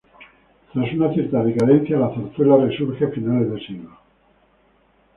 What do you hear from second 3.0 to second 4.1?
a finales de siglo.